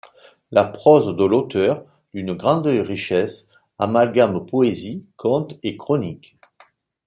La 0.49 0.63
prose 0.63 1.15
de 1.15 1.23
l'auteur, 1.23 1.85
d'une 2.15 2.33
grande 2.33 2.65
richesse, 2.65 3.45
amalgame 3.77 4.43
poésie, 4.47 5.07
conte 5.15 5.59
et 5.61 5.77
chronique. 5.77 6.37